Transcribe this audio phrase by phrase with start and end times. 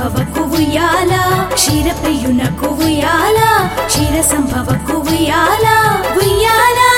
[0.00, 1.14] సంభవ ఉయ్యాల
[1.54, 3.38] క్షీర ప్రియున ఉయ్యాల
[3.86, 4.68] క్షీర సంభవ
[4.98, 5.66] ఉయ్యాల
[6.22, 6.89] ఉయ్యాలా.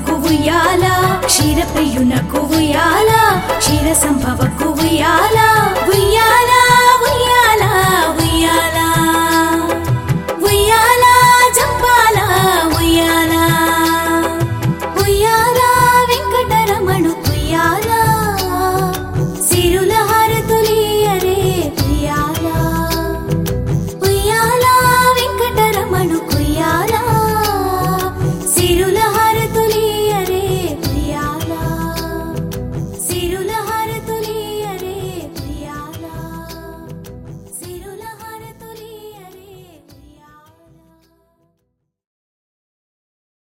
[0.00, 0.84] సంభవకు ఉయ్యాల
[1.24, 3.10] క్షీర ప్రియునకు ఉయ్యాల
[3.58, 3.88] క్షీర
[5.88, 6.89] ఉయ్యాలా.